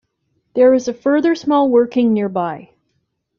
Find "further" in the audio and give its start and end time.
0.95-1.35